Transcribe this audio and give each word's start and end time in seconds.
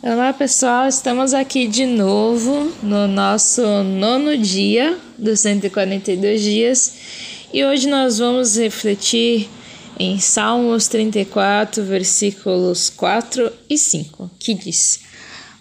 Olá 0.00 0.32
pessoal, 0.32 0.86
estamos 0.86 1.34
aqui 1.34 1.66
de 1.66 1.84
novo 1.84 2.72
no 2.84 3.08
nosso 3.08 3.62
nono 3.82 4.38
dia 4.38 4.96
dos 5.18 5.40
142 5.40 6.40
dias 6.40 6.94
e 7.52 7.64
hoje 7.64 7.88
nós 7.88 8.20
vamos 8.20 8.56
refletir 8.56 9.48
em 9.98 10.20
Salmos 10.20 10.86
34, 10.86 11.82
versículos 11.82 12.88
4 12.90 13.50
e 13.68 13.76
5, 13.76 14.30
que 14.38 14.54
diz: 14.54 15.00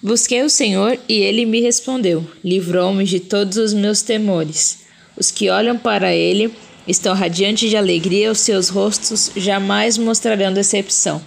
Busquei 0.03 0.43
o 0.43 0.51
Senhor 0.51 0.99
e 1.09 1.13
ele 1.13 1.43
me 1.43 1.59
respondeu, 1.59 2.23
livrou-me 2.43 3.05
de 3.05 3.19
todos 3.19 3.57
os 3.57 3.73
meus 3.73 4.03
temores. 4.03 4.81
Os 5.17 5.31
que 5.31 5.49
olham 5.49 5.79
para 5.79 6.13
ele 6.13 6.53
estão 6.87 7.15
radiantes 7.15 7.71
de 7.71 7.75
alegria, 7.75 8.31
os 8.31 8.41
seus 8.41 8.69
rostos 8.69 9.31
jamais 9.35 9.97
mostrarão 9.97 10.53
decepção. 10.53 11.19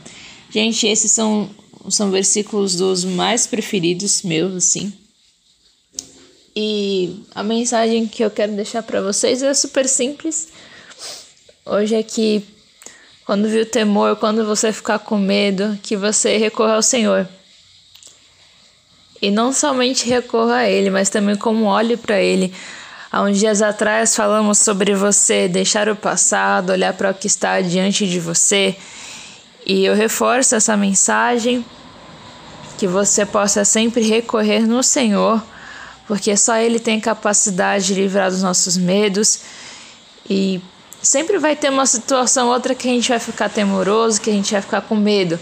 Gente, 0.49 0.87
esses 0.87 1.11
são 1.11 1.51
são 1.91 2.11
versículos 2.11 2.75
dos 2.77 3.05
mais 3.05 3.47
preferidos 3.47 4.23
meus, 4.23 4.55
assim. 4.55 4.93
E 6.55 7.23
a 7.35 7.43
mensagem 7.43 8.07
que 8.07 8.25
eu 8.25 8.31
quero 8.31 8.53
deixar 8.53 8.83
para 8.83 9.01
vocês 9.01 9.43
é 9.43 9.55
super 9.55 9.89
simples. 9.89 10.49
Hoje 11.65 11.95
é 11.95 12.03
que 12.03 12.43
quando 13.25 13.49
viu 13.49 13.65
temor, 13.65 14.17
quando 14.17 14.45
você 14.45 14.73
ficar 14.73 14.99
com 14.99 15.17
medo, 15.17 15.79
que 15.83 15.97
você 15.97 16.37
recorra 16.37 16.75
ao 16.75 16.83
Senhor. 16.83 17.29
E 19.23 19.31
não 19.31 19.53
somente 19.53 20.09
recorra 20.09 20.57
a 20.57 20.69
Ele, 20.69 20.91
mas 20.91 21.11
também 21.11 21.37
como 21.37 21.67
olhe 21.67 21.97
para 21.97 22.21
Ele. 22.21 22.53
Há 23.13 23.23
uns 23.23 23.39
dias 23.39 23.63
atrás 23.63 24.17
falamos 24.17 24.59
sobre 24.59 24.95
você 24.95 25.47
deixar 25.49 25.89
o 25.89 25.97
passado, 25.97 26.71
olhar 26.71 26.95
para 26.95 27.11
o 27.11 27.15
que 27.15 27.27
está 27.27 27.61
diante 27.61 28.09
de 28.09 28.19
você 28.19 28.77
e 29.67 29.85
eu 29.85 29.95
reforço 29.95 30.55
essa 30.55 30.77
mensagem 30.77 31.65
que 32.81 32.87
você 32.87 33.27
possa 33.27 33.63
sempre 33.63 34.01
recorrer 34.01 34.67
no 34.67 34.83
Senhor, 34.83 35.43
porque 36.07 36.35
só 36.35 36.57
Ele 36.57 36.81
tem 36.81 36.99
capacidade 36.99 37.89
de 37.89 37.95
livrar 37.95 38.31
dos 38.31 38.41
nossos 38.41 38.75
medos 38.79 39.41
e 40.29 40.63
sempre 41.03 41.39
vai 41.39 41.55
ter 41.55 41.69
uma 41.69 41.85
situação 41.85 42.49
outra 42.49 42.75
que 42.75 42.89
a 42.89 42.91
gente 42.91 43.11
vai 43.11 43.19
ficar 43.19 43.51
temoroso, 43.51 44.19
que 44.19 44.31
a 44.31 44.33
gente 44.33 44.51
vai 44.51 44.63
ficar 44.63 44.81
com 44.81 44.97
medo, 44.97 45.39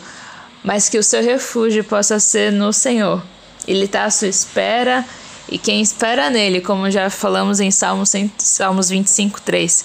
mas 0.64 0.88
que 0.88 0.98
o 0.98 1.02
seu 1.02 1.22
refúgio 1.22 1.84
possa 1.84 2.18
ser 2.18 2.50
no 2.50 2.72
Senhor. 2.72 3.22
Ele 3.68 3.84
está 3.84 4.06
à 4.06 4.10
sua 4.10 4.26
espera 4.26 5.04
e 5.48 5.58
quem 5.58 5.80
espera 5.80 6.28
nele, 6.30 6.60
como 6.60 6.90
já 6.90 7.08
falamos 7.08 7.60
em 7.60 7.70
Salmos, 7.70 8.14
Salmos 8.36 8.88
25, 8.88 9.40
3, 9.42 9.84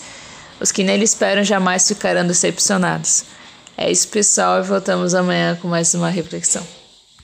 os 0.60 0.72
que 0.72 0.84
nele 0.84 1.04
esperam 1.04 1.44
jamais 1.44 1.88
ficarão 1.88 2.26
decepcionados. 2.26 3.26
É 3.78 3.92
isso, 3.92 4.08
pessoal, 4.08 4.58
e 4.58 4.64
voltamos 4.64 5.14
amanhã 5.14 5.56
com 5.62 5.68
mais 5.68 5.94
uma 5.94 6.10
reflexão. 6.10 6.83